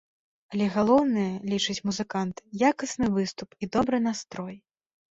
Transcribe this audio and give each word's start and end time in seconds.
Але 0.53 0.65
галоўнае, 0.77 1.25
лічаць 1.53 1.77
музыканты, 1.91 2.41
якасны 2.73 3.13
выступ 3.21 3.49
і 3.63 3.73
добры 3.79 3.97
настрой! 4.11 4.55